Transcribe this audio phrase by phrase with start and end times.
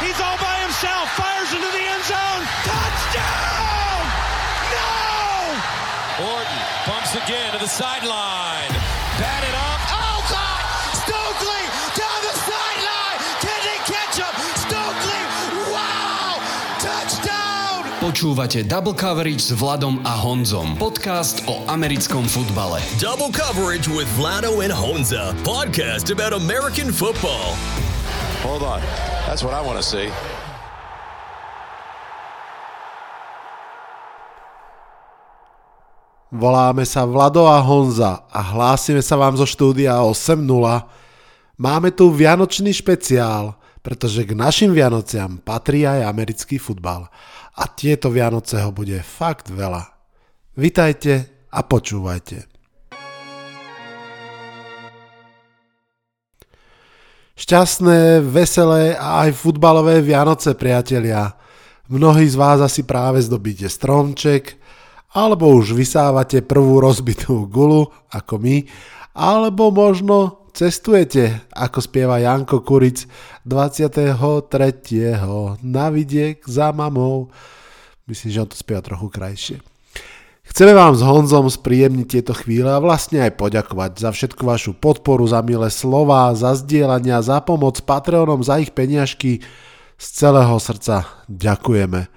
[0.00, 1.12] He's all by himself.
[1.12, 2.42] Fires into the end zone.
[2.64, 4.00] Touchdown!
[4.72, 4.88] No!
[6.24, 8.72] Orton bumps again to the sideline.
[9.20, 9.80] Batted up.
[9.92, 10.62] Oh, God!
[11.04, 11.62] Stokely
[12.00, 13.18] down the sideline.
[13.44, 14.34] Can they catch him?
[14.56, 15.20] Stokely!
[15.68, 16.40] Wow!
[16.80, 17.84] Touchdown!
[18.00, 20.76] Počúvate Double Coverage s Vladom a Honzom.
[20.80, 22.80] Podcast o americkom futbale.
[22.98, 25.36] Double coverage with Vlado and Honza.
[25.44, 27.52] Podcast about American football.
[28.40, 29.19] Hold on.
[29.30, 30.10] That's what I want to see.
[36.34, 40.42] Voláme sa Vlado a Honza a hlásime sa vám zo štúdia 8.0.
[41.62, 43.54] Máme tu Vianočný špeciál,
[43.86, 47.06] pretože k našim Vianociam patrí aj americký futbal.
[47.54, 49.94] A tieto Vianoce ho bude fakt veľa.
[50.58, 52.49] Vitajte a počúvajte.
[57.40, 61.40] Šťastné, veselé a aj futbalové Vianoce, priatelia.
[61.88, 64.60] Mnohí z vás asi práve zdobíte stromček,
[65.16, 68.68] alebo už vysávate prvú rozbitú gulu, ako my,
[69.16, 73.08] alebo možno cestujete, ako spieva Janko Kuric
[73.48, 74.20] 23.
[75.64, 77.32] na vidiek za mamou.
[78.04, 79.69] Myslím, že on to spieva trochu krajšie.
[80.50, 85.22] Chceme vám s Honzom spríjemniť tieto chvíle a vlastne aj poďakovať za všetku vašu podporu,
[85.22, 89.46] za milé slova, za zdieľania, za pomoc Patreonom, za ich peniažky.
[89.94, 92.10] Z celého srdca ďakujeme.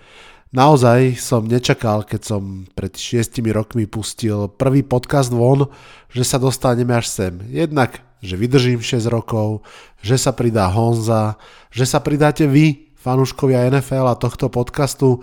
[0.49, 5.69] Naozaj som nečakal, keď som pred šiestimi rokmi pustil prvý podcast von,
[6.09, 7.37] že sa dostaneme až sem.
[7.53, 9.61] Jednak, že vydržím 6 rokov,
[10.01, 11.37] že sa pridá Honza,
[11.69, 15.21] že sa pridáte vy, fanúškovia NFL a tohto podcastu.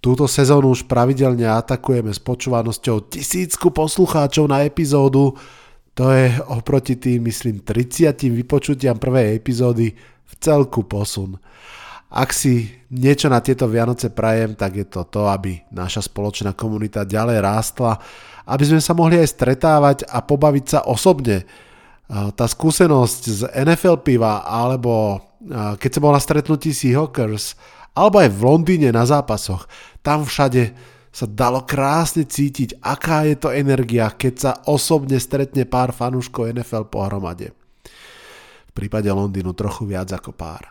[0.00, 5.36] Túto sezónu už pravidelne atakujeme s počúvanosťou tisícku poslucháčov na epizódu.
[5.92, 11.36] To je oproti tým, myslím, 30 vypočutiam prvej epizódy v celku posun.
[12.08, 17.04] Ak si niečo na tieto Vianoce prajem, tak je to to, aby naša spoločná komunita
[17.04, 18.00] ďalej rástla,
[18.48, 21.44] aby sme sa mohli aj stretávať a pobaviť sa osobne.
[22.10, 25.20] Tá skúsenosť z NFL piva, alebo
[25.76, 27.54] keď som bol na stretnutí Seahawkers,
[27.94, 29.66] alebo aj v Londýne na zápasoch,
[30.00, 30.72] tam všade
[31.10, 36.86] sa dalo krásne cítiť, aká je to energia, keď sa osobne stretne pár fanúškov NFL
[36.86, 37.50] pohromade.
[38.70, 40.70] V prípade Londýnu trochu viac ako pár.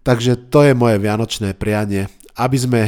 [0.00, 2.08] Takže to je moje vianočné prianie,
[2.40, 2.82] aby sme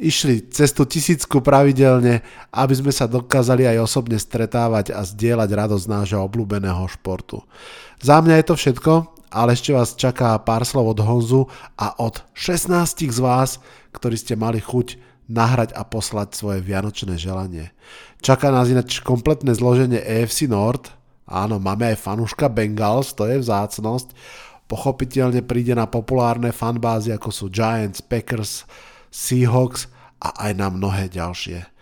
[0.00, 6.20] išli cestu tisícku pravidelne, aby sme sa dokázali aj osobne stretávať a zdieľať radosť nášho
[6.24, 7.44] obľúbeného športu.
[8.00, 8.92] Za mňa je to všetko,
[9.32, 11.42] ale ešte vás čaká pár slov od Honzu
[11.80, 13.58] a od 16 z vás,
[13.96, 15.00] ktorí ste mali chuť
[15.32, 17.72] nahrať a poslať svoje vianočné želanie.
[18.20, 20.92] Čaká nás ináč kompletné zloženie EFC Nord.
[21.24, 24.12] Áno, máme aj fanúška Bengals, to je vzácnosť.
[24.68, 28.68] Pochopiteľne príde na populárne fanbázy ako sú Giants, Packers,
[29.08, 29.88] Seahawks
[30.20, 31.72] a aj na mnohé ďalšie.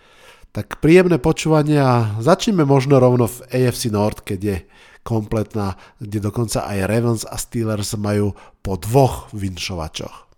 [0.51, 4.57] Tak príjemné počúvanie a začneme možno rovno v AFC Nord, keď je
[5.03, 10.30] kompletná, kde dokonca aj Ravens a Steelers majú po dvoch vinšovačoch.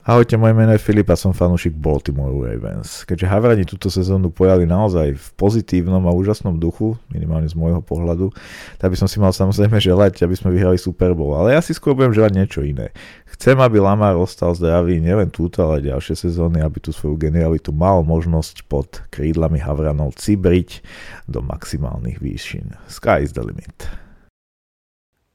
[0.00, 3.04] Ahojte, moje meno je Filip a som fanúšik Baltimore Ravens.
[3.04, 8.32] Keďže Havrani túto sezónu pojali naozaj v pozitívnom a úžasnom duchu, minimálne z môjho pohľadu,
[8.80, 11.36] tak by som si mal samozrejme želať, aby sme vyhrali Super Bowl.
[11.36, 12.96] Ale ja si skôr budem želať niečo iné.
[13.28, 18.00] Chcem, aby Lamar ostal zdravý nielen túto, ale ďalšie sezóny, aby tú svoju genialitu mal
[18.00, 20.80] možnosť pod krídlami Havranov cibriť
[21.28, 22.72] do maximálnych výšin.
[22.88, 23.84] Sky is the limit.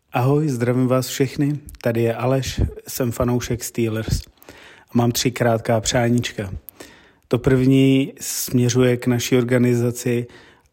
[0.09, 1.61] Ahoj, zdravím vás všechny.
[1.85, 4.34] Tady je Aleš, jsem fanoušek Steelers.
[4.97, 6.51] Mám tři krátká přáníčka.
[7.27, 10.27] To první směřuje k naší organizaci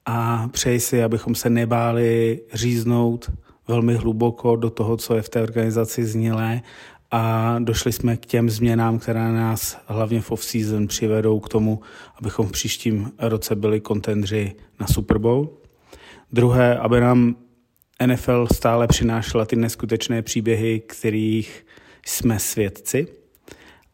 [0.07, 3.31] a přeji si, abychom se nebáli říznout
[3.69, 6.63] velmi hluboko do toho, co je v té organizaci znilé
[7.11, 11.81] a došli jsme k těm změnám, které nás hlavně v off-season přivedou k tomu,
[12.17, 15.51] abychom v příštím roce byli kontendři na Super Bowl.
[16.33, 17.37] Druhé, aby nám
[18.07, 21.67] NFL stále přinášela ty neskutečné příběhy, kterých
[22.07, 23.22] jsme svědci.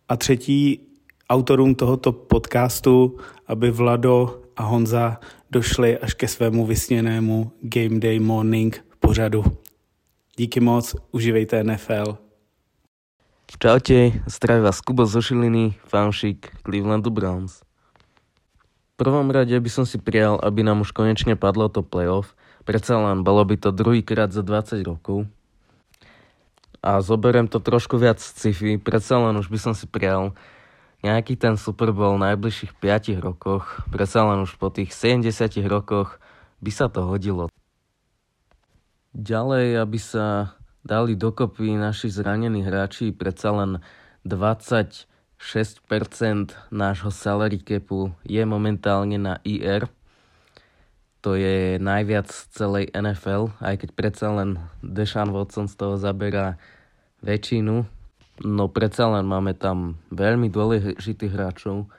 [0.09, 0.81] A třetí,
[1.31, 3.17] autorům tohoto podcastu,
[3.47, 5.21] aby Vlado a Honza
[5.51, 9.45] došli až ke svému vysněnému Game Day Morning pořadu.
[10.37, 12.19] Díky moc, užívejte NFL.
[13.59, 17.61] Čaute, zdraví vás Kubo zo Šiliny, fanšik Clevelandu Browns.
[18.93, 22.35] V prvom rade by som si prijal, aby nám už konečne padlo to playoff,
[22.67, 25.25] predsa len bolo by to druhýkrát za 20 rokov.
[26.79, 30.35] A zoberiem to trošku viac sci-fi, predsa len už by som si prijal
[31.03, 35.31] nejaký ten Super Bowl v najbližších 5 rokoch, predsa len už po tých 70
[35.67, 36.19] rokoch
[36.59, 37.47] by sa to hodilo.
[39.15, 40.55] Ďalej, aby sa
[40.87, 43.83] dali dokopy naši zranení hráči, predsa len
[44.23, 45.07] 26%
[46.71, 49.91] nášho salary capu je momentálne na IR.
[51.27, 56.59] To je najviac celej NFL, aj keď predsa len Deshaun Watson z toho zaberá
[57.27, 57.83] väčšinu.
[58.47, 61.91] No predsa len máme tam veľmi dôležitých hráčov,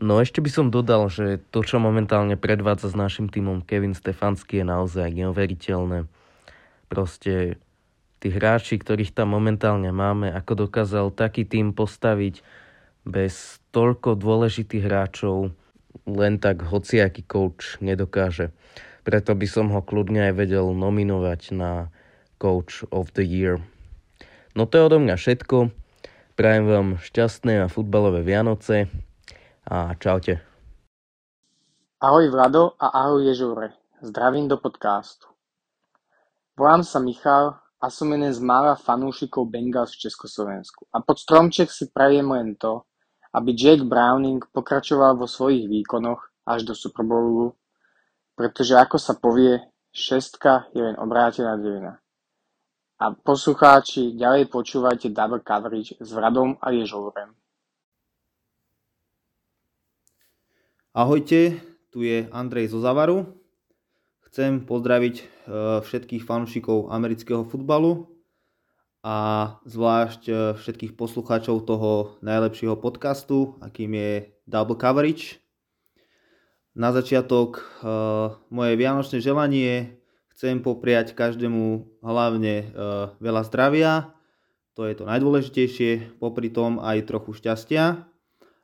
[0.00, 4.64] No ešte by som dodal, že to, čo momentálne predvádza s našim týmom Kevin Stefanský
[4.64, 6.08] je naozaj neuveriteľné.
[6.88, 7.60] Proste
[8.16, 12.40] tí hráči, ktorých tam momentálne máme, ako dokázal taký tým postaviť
[13.04, 15.52] bez toľko dôležitých hráčov,
[16.08, 18.50] len tak hociaký coach nedokáže.
[19.02, 21.90] Preto by som ho kľudne aj vedel nominovať na
[22.38, 23.58] Coach of the Year.
[24.54, 25.70] No to je odo mňa všetko.
[26.38, 28.90] Prajem vám šťastné a futbalové Vianoce
[29.66, 30.42] a čaute.
[32.02, 33.78] Ahoj Vlado a ahoj Ježure.
[34.02, 35.30] Zdravím do podcastu.
[36.58, 40.86] Volám sa Michal a som jeden z mála fanúšikov Bengals v Československu.
[40.90, 42.82] A pod stromček si prajem len to,
[43.32, 47.56] aby Jack Browning pokračoval vo svojich výkonoch až do Super Bowlu,
[48.36, 49.56] pretože ako sa povie,
[49.92, 51.96] šestka je len obrátená devina.
[53.02, 57.34] A poslucháči, ďalej počúvajte Double Coverage s Vradom a Ježourem.
[60.92, 61.56] Ahojte,
[61.88, 63.24] tu je Andrej zo Zavaru.
[64.28, 65.24] Chcem pozdraviť e,
[65.80, 68.11] všetkých fanúšikov amerického futbalu
[69.02, 69.16] a
[69.66, 74.12] zvlášť e, všetkých poslucháčov toho najlepšieho podcastu, akým je
[74.46, 75.42] Double Coverage.
[76.72, 77.62] Na začiatok e,
[78.48, 79.98] moje vianočné želanie
[80.32, 82.72] chcem popriať každému hlavne
[83.20, 84.10] veľa zdravia,
[84.72, 88.08] to je to najdôležitejšie, popri tom aj trochu šťastia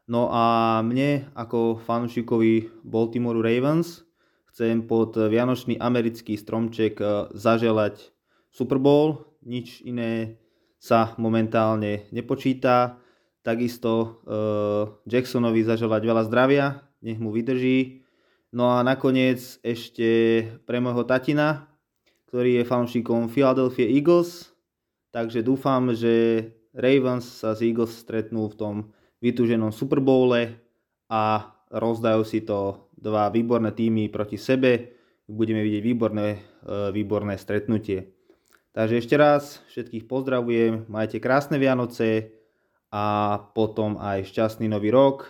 [0.09, 4.09] No a mne ako fanúšikovi Baltimore Ravens
[4.49, 8.09] chcem pod vianočný americký stromček eh, zaželať
[8.49, 9.28] Super Bowl.
[9.45, 10.39] Nič iné
[10.79, 12.99] sa momentálne nepočíta.
[13.43, 18.03] Takisto uh, Jacksonovi zaželať veľa zdravia, nech mu vydrží.
[18.53, 21.69] No a nakoniec ešte pre môjho tatina,
[22.29, 24.53] ktorý je fanúšikom Philadelphia Eagles.
[25.13, 26.45] Takže dúfam, že
[26.77, 28.75] Ravens sa s Eagles stretnú v tom
[29.25, 30.61] vytúženom Super Bowle
[31.09, 34.97] a rozdajú si to dva výborné týmy proti sebe.
[35.29, 36.39] Budeme vidieť výborné, e,
[36.93, 38.18] výborné stretnutie.
[38.79, 42.31] Takže ešte raz všetkých pozdravujem, majte krásne Vianoce
[42.95, 45.27] a potom aj šťastný nový rok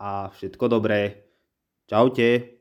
[0.00, 1.28] a všetko dobré.
[1.92, 2.56] Čaute.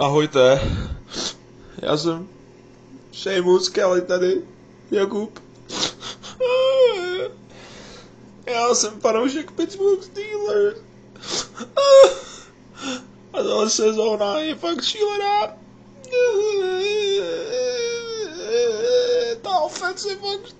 [0.00, 0.60] Ahojte,
[1.82, 2.28] já jsem
[3.12, 4.42] Seamus Kelly tady.
[4.90, 5.38] Jakub.
[8.46, 10.89] Já jsem fanoušek Pittsburgh Steelers.
[13.40, 15.56] A tahle sezóna je fakt šílená.
[19.42, 20.54] Ta ofence fakt...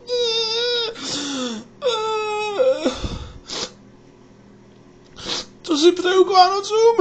[5.62, 6.96] Co si přeju k Vánocům?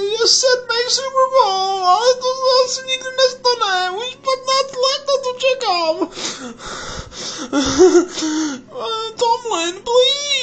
[0.00, 3.90] Je sedmý Super Bowl, ale to se asi nikdy nestane.
[3.90, 5.96] Už 15 let na to čekám.
[9.18, 10.34] Tomlin, please.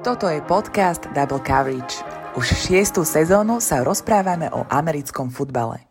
[0.00, 2.00] Toto je podcast Double Coverage.
[2.32, 5.84] Už šiestu sezónu sa rozprávame o americkom futbale.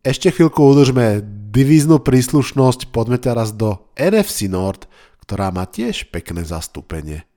[0.00, 1.20] Ešte chvíľku udržme
[1.52, 4.88] divíznu príslušnosť, poďme teraz do NFC Nord,
[5.20, 7.28] ktorá má tiež pekné zastúpenie.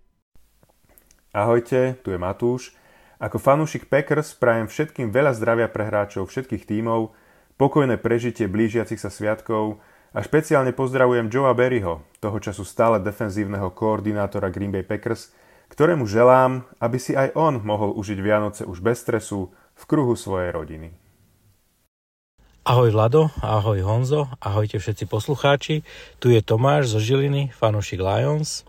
[1.35, 2.71] Ahojte, tu je Matúš.
[3.19, 7.11] Ako fanúšik Packers prajem všetkým veľa zdravia pre hráčov všetkých tímov,
[7.59, 9.83] pokojné prežitie blížiacich sa sviatkov
[10.15, 15.35] a špeciálne pozdravujem Joea Berryho, toho času stále defenzívneho koordinátora Green Bay Packers,
[15.69, 20.55] ktorému želám, aby si aj on mohol užiť Vianoce už bez stresu v kruhu svojej
[20.55, 20.89] rodiny.
[22.65, 25.85] Ahoj Vlado, ahoj Honzo, ahojte všetci poslucháči.
[26.17, 28.65] Tu je Tomáš zo Žiliny, fanúšik Lions.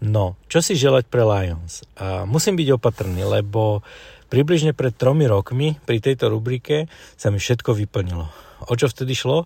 [0.00, 1.84] No, čo si želať pre Lions?
[2.00, 3.84] A musím byť opatrný, lebo
[4.32, 6.88] približne pred tromi rokmi pri tejto rubrike
[7.20, 8.24] sa mi všetko vyplnilo.
[8.68, 9.44] O čo vtedy šlo?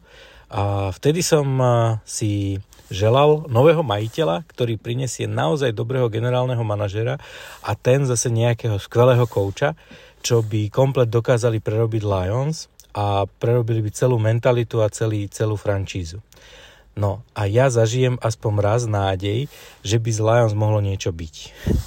[0.54, 1.46] A vtedy som
[2.06, 7.20] si želal nového majiteľa, ktorý prinesie naozaj dobrého generálneho manažera
[7.60, 9.76] a ten zase nejakého skvelého kouča,
[10.24, 12.66] čo by komplet dokázali prerobiť Lions
[12.96, 16.18] a prerobili by celú mentalitu a celý, celú francízu.
[16.98, 19.46] No a ja zažijem aspoň raz nádej,
[19.86, 21.34] že by z Lions mohlo niečo byť.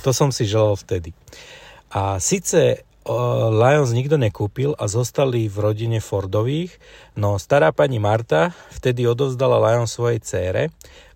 [0.08, 1.12] To som si želal vtedy.
[1.92, 2.88] A síce
[3.52, 6.78] Lions nikto nekúpil a zostali v rodine Fordových,
[7.18, 10.64] no stará pani Marta vtedy odovzdala Lions svojej cére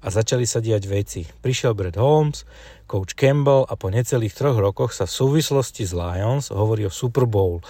[0.02, 1.22] a začali sa diať veci.
[1.46, 2.42] Prišiel Brad Holmes,
[2.90, 7.30] coach Campbell a po necelých troch rokoch sa v súvislosti s Lions hovorí o Super
[7.30, 7.62] Bowl.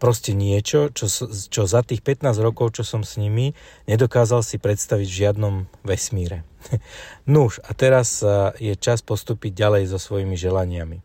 [0.00, 3.52] Proste niečo, čo, čo za tých 15 rokov, čo som s nimi,
[3.84, 6.48] nedokázal si predstaviť v žiadnom vesmíre.
[7.28, 8.24] Nuž, a teraz
[8.56, 11.04] je čas postúpiť ďalej so svojimi želaniami.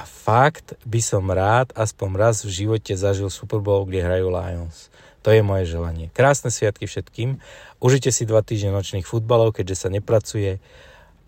[0.00, 4.88] A fakt by som rád aspoň raz v živote zažil Super Bowl, kde hrajú Lions.
[5.20, 6.08] To je moje želanie.
[6.16, 7.36] Krásne sviatky všetkým.
[7.84, 10.56] Užite si dva týždne nočných futbalov, keďže sa nepracuje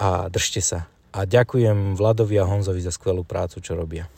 [0.00, 0.88] a držte sa.
[1.12, 4.08] A ďakujem Vladovi a Honzovi za skvelú prácu, čo robia.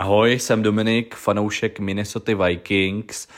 [0.00, 3.28] Ahoj, jsem Dominik, fanoušek Minnesota Vikings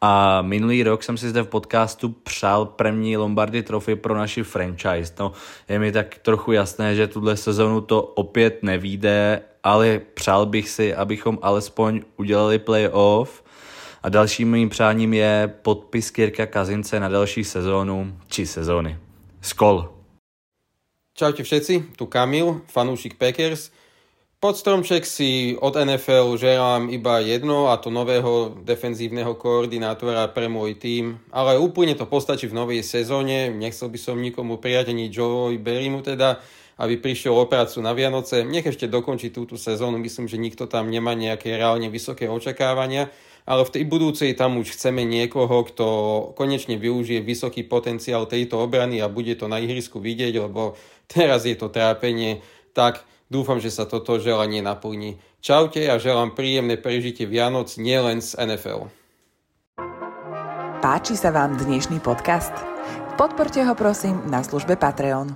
[0.00, 5.14] a minulý rok jsem si zde v podcastu přál první Lombardy Trophy pro naši franchise.
[5.18, 5.32] No,
[5.68, 10.94] je mi tak trochu jasné, že tuhle sezonu to opět nevíde, ale přál bych si,
[10.94, 13.44] abychom alespoň udělali playoff
[14.02, 18.98] a dalším mým přáním je podpis Kirka Kazince na další sezónu či sezóny.
[19.40, 19.94] Skol!
[21.14, 23.70] Čaute všetci, tu Kamil, fanúšik Packers–
[24.40, 30.80] pod stromček si od NFL želám iba jedno a to nového defenzívneho koordinátora pre môj
[30.80, 35.60] tým, ale úplne to postačí v novej sezóne, nechcel by som nikomu prijať ani Joey
[35.60, 36.40] Berrymu teda,
[36.80, 38.40] aby prišiel o prácu na Vianoce.
[38.40, 43.12] Nech ešte dokončí túto sezónu, myslím, že nikto tam nemá nejaké reálne vysoké očakávania,
[43.44, 45.86] ale v tej budúcej tam už chceme niekoho, kto
[46.32, 50.80] konečne využije vysoký potenciál tejto obrany a bude to na ihrisku vidieť, lebo
[51.12, 52.40] teraz je to trápenie.
[52.72, 55.22] Tak Dúfam, že sa toto želanie naplní.
[55.38, 58.90] Čaute a želám príjemné prežitie Vianoc nielen z NFL.
[60.82, 62.50] Páči sa vám dnešný podcast?
[63.14, 65.30] Podporte ho prosím na službe Patreon.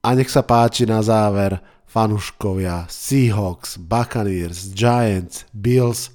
[0.00, 6.08] A nech sa páči na záver fanuškovia Seahawks, Buccaneers, Giants, Bills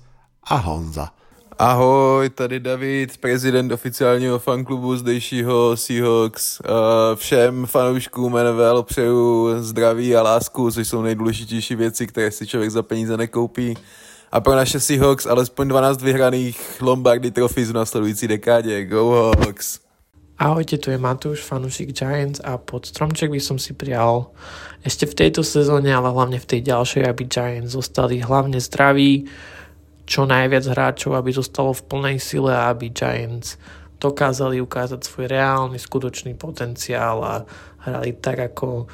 [0.49, 1.13] a Honza.
[1.57, 6.61] Ahoj, tady David, prezident oficiálního fanklubu zdejšího Seahawks.
[7.15, 12.83] Všem fanouškům NFL přeju zdraví a lásku, což jsou nejdůležitější věci, které si člověk za
[12.83, 13.77] peníze nekoupí.
[14.31, 18.85] A pro naše Seahawks alespoň 12 vyhraných Lombardy Trophy v nasledující dekádě.
[18.85, 19.79] Go Hawks!
[20.41, 24.33] Ahojte, tu je Matúš, fanúšik Giants a pod stromček by som si prijal
[24.81, 29.29] ešte v tejto sezóne, ale hlavne v tej ďalšej, aby Giants zostali hlavne zdraví,
[30.11, 33.55] čo najviac hráčov, aby zostalo v plnej sile a aby Giants
[33.95, 37.35] dokázali ukázať svoj reálny, skutočný potenciál a
[37.87, 38.91] hrali tak, ako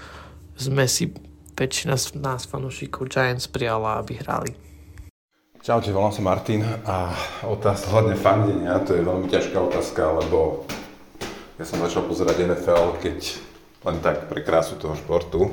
[0.54, 1.10] sme si
[1.58, 4.54] väčšina z nás fanúšikov Giants prijala, aby hrali.
[5.58, 7.10] Čaute, volám sa Martin a
[7.50, 10.70] otázka hľadne fandenia, to je veľmi ťažká otázka, lebo
[11.58, 13.18] ja som začal pozerať NFL, keď
[13.90, 15.50] len tak pre krásu toho športu,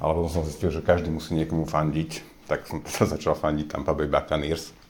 [0.00, 3.92] ale potom som zistil, že každý musí niekomu fandiť, tak som sa začal fandiť Tampa
[3.92, 4.85] Bay Buccaneers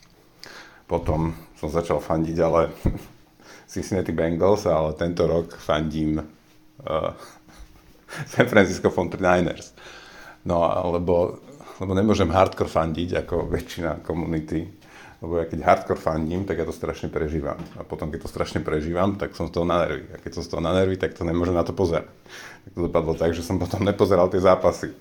[0.86, 2.70] potom som začal fandiť, ale
[3.72, 7.10] Cincinnati Bengals, ale tento rok fandím uh,
[8.30, 9.74] San Francisco 49ers.
[10.46, 10.62] No,
[10.94, 11.42] lebo,
[11.82, 14.62] lebo nemôžem hardcore fandiť ako väčšina komunity,
[15.24, 17.56] lebo ja keď hardcore fandím, tak ja to strašne prežívam.
[17.80, 20.12] A potom, keď to strašne prežívam, tak som z toho na nervy.
[20.12, 22.04] A keď som z toho na nervy, tak to nemôžem na to pozerať.
[22.68, 24.92] Tak to dopadlo tak, že som potom nepozeral tie zápasy.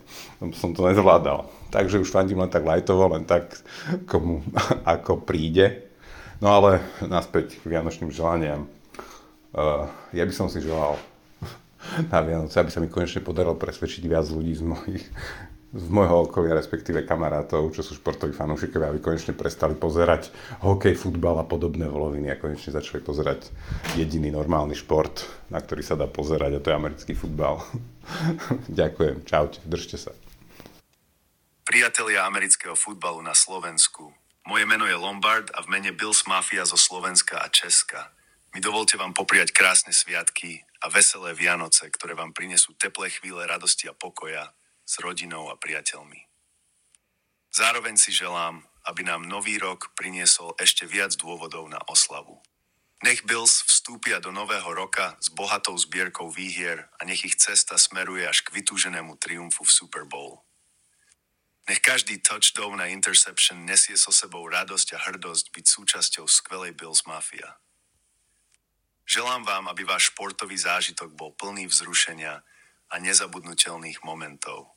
[0.55, 1.51] Som to nezvládal.
[1.67, 3.59] Takže už fandím len tak lightovo, len tak,
[4.07, 4.39] komu
[4.95, 5.83] ako príde.
[6.39, 8.71] No ale naspäť k vianočným želaniam.
[9.55, 10.95] Uh, ja by som si želal
[12.11, 15.03] na Vianoce, aby sa mi konečne podarilo presvedčiť viac ľudí z mojich
[15.75, 20.31] z môjho okolia, respektíve kamarátov, čo sú športoví fanúšikovia, aby konečne prestali pozerať
[20.63, 23.51] hokej, futbal a podobné voloviny a konečne začali pozerať
[23.99, 27.59] jediný normálny šport, na ktorý sa dá pozerať a to je americký futbal.
[28.71, 30.15] Ďakujem, čaute, držte sa.
[31.67, 34.15] Priatelia amerického futbalu na Slovensku,
[34.47, 38.15] moje meno je Lombard a v mene Bills Mafia zo Slovenska a Česka.
[38.55, 43.89] Mi dovolte vám popriať krásne sviatky a veselé Vianoce, ktoré vám prinesú teplé chvíle radosti
[43.89, 44.55] a pokoja,
[44.85, 46.29] s rodinou a priateľmi.
[47.49, 52.39] Zároveň si želám, aby nám nový rok priniesol ešte viac dôvodov na oslavu.
[53.03, 58.23] Nech Bills vstúpia do nového roka s bohatou zbierkou výhier a nech ich cesta smeruje
[58.29, 60.45] až k vytúženému triumfu v Super Bowl.
[61.65, 67.09] Nech každý touchdown a interception nesie so sebou radosť a hrdosť byť súčasťou skvelej Bills
[67.09, 67.57] Mafia.
[69.09, 72.41] Želám vám, aby váš športový zážitok bol plný vzrušenia
[72.89, 74.74] a nezabudnutelných momentov.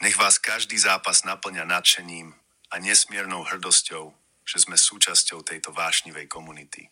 [0.00, 2.32] Nech vás každý zápas naplňa nadšením
[2.72, 4.16] a nesmiernou hrdosťou,
[4.48, 6.88] že sme súčasťou tejto vášnivej komunity.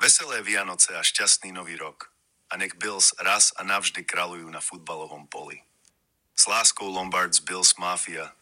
[0.00, 2.08] Veselé Vianoce a šťastný nový rok
[2.48, 5.60] a nech Bills raz a navždy kralujú na futbalovom poli.
[6.32, 8.32] S láskou Lombards Bills Mafia.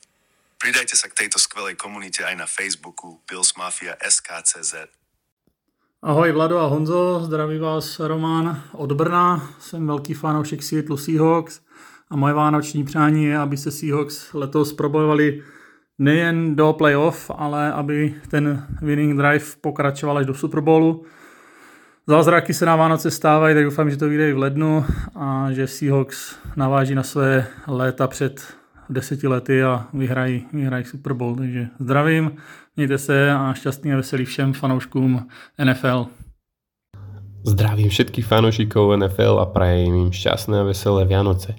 [0.63, 4.87] Pridajte sa k tejto skvelej komunite aj na Facebooku Bills Mafia SKCZ.
[6.07, 11.66] Ahoj Vlado a Honzo, zdraví vás Román od Brna, jsem velký fanoušek Seattle Seahawks
[12.11, 15.43] a moje vánoční přání je, aby se Seahawks letos probojovali
[15.99, 21.05] nejen do playoff, ale aby ten winning drive pokračoval až do Super Bowlu.
[22.07, 24.85] Zázraky se na Vánoce stávají, tak doufám, že to vyjde i v lednu
[25.15, 28.55] a že Seahawks naváží na své léta před
[28.91, 31.37] deseti lety a vyhrají, vyhrají Super Bowl.
[31.37, 32.37] Takže zdravím,
[32.77, 35.29] mějte se a šťastný a veselý všem fanouškům
[35.65, 36.07] NFL.
[37.47, 41.55] Zdravím všetkých fanúšikov NFL a prajem im šťastné a veselé Vianoce.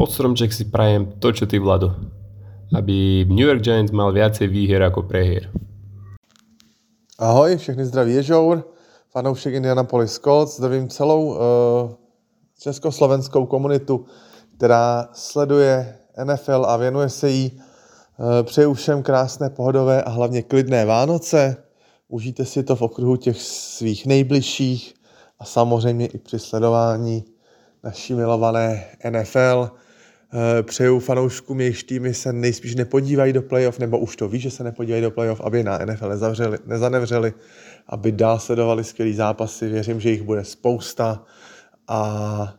[0.00, 1.92] Pod stromček si prajem to, čo ty, Vlado.
[2.72, 5.52] Aby New York Giants mal viacej výhier ako prehier.
[7.20, 8.64] Ahoj, všechny zdraví Ježour,
[9.12, 11.36] fanoušek Indianapolis Colts, zdravím celou uh,
[12.56, 14.08] československou komunitu,
[14.56, 17.52] která sleduje NFL a věnuje se jí.
[17.52, 21.56] Uh, přeju všem krásné, pohodové a hlavně klidné Vánoce.
[22.08, 24.94] Užijte si to v okruhu těch svých nejbližších
[25.38, 27.24] a samozřejmě i při sledování
[27.84, 29.89] naší milované NFL.
[30.32, 34.50] Eh, přeju fanouškům, jejichž týmy se nejspíš nepodívají do playoff, nebo už to ví, že
[34.50, 37.34] se nepodívají do playoff, aby na NFL nezavřeli, nezanevřeli,
[37.86, 39.68] aby dál sledovali skvělý zápasy.
[39.68, 41.24] Věřím, že jich bude spousta
[41.88, 42.54] a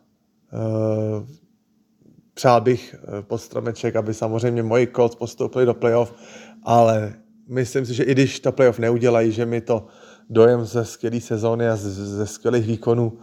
[0.53, 1.27] uh,
[2.33, 6.13] přál bych eh, pod stromeček, aby samozřejmě moji Colts postoupili do playoff,
[6.63, 7.13] ale
[7.47, 9.87] myslím si, že i když to playoff neudělají, že mi to
[10.29, 13.19] dojem ze skvělé sezóny a ze skvělých výkonů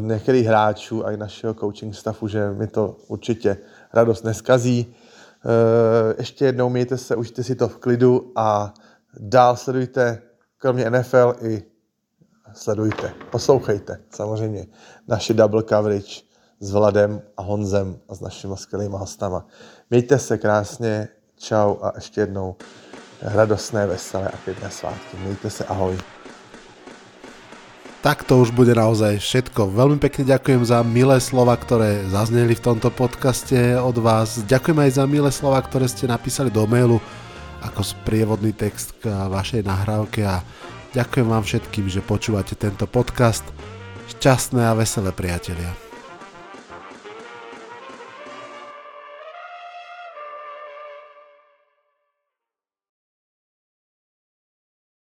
[0.00, 3.56] některých hráčů a i našeho coaching staffu, že mi to určitě
[3.92, 4.94] radost neskazí.
[5.44, 8.74] Uh, ještě jednou mějte se, užijte si to v klidu a
[9.18, 10.22] dál sledujte,
[10.58, 11.62] kromě NFL i
[12.54, 14.66] sledujte, poslouchejte samozřejmě
[15.08, 16.20] naši double coverage
[16.60, 19.46] s Vladem a Honzem a s našimi skvělými hostama.
[19.90, 22.56] Mějte se krásně, čau a ještě jednou
[23.22, 25.16] radostné, veselé a pěkné svátky.
[25.16, 25.98] Mějte se, ahoj.
[27.98, 29.74] Tak to už bude naozaj všetko.
[29.74, 34.38] Veľmi pekne ďakujem za milé slova, ktoré zazneli v tomto podcaste od vás.
[34.46, 37.02] Ďakujem aj za milé slova, ktoré ste napísali do mailu
[37.58, 40.46] ako sprievodný text k vašej nahrávke a
[40.94, 43.42] ďakujem vám všetkým, že počúvate tento podcast.
[44.14, 45.87] Šťastné a veselé priatelia.